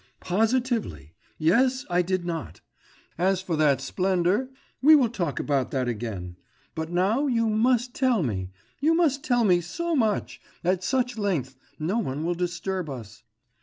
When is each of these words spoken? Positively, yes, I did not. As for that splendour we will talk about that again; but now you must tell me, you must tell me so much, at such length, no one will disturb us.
Positively, 0.19 1.13
yes, 1.37 1.85
I 1.87 2.01
did 2.01 2.25
not. 2.25 2.59
As 3.19 3.39
for 3.39 3.55
that 3.57 3.79
splendour 3.81 4.49
we 4.81 4.95
will 4.95 5.09
talk 5.11 5.39
about 5.39 5.69
that 5.69 5.87
again; 5.87 6.37
but 6.73 6.89
now 6.89 7.27
you 7.27 7.47
must 7.47 7.93
tell 7.93 8.23
me, 8.23 8.49
you 8.79 8.95
must 8.95 9.23
tell 9.23 9.43
me 9.43 9.61
so 9.61 9.95
much, 9.95 10.41
at 10.63 10.83
such 10.83 11.19
length, 11.19 11.55
no 11.77 11.99
one 11.99 12.23
will 12.25 12.33
disturb 12.33 12.89
us. 12.89 13.21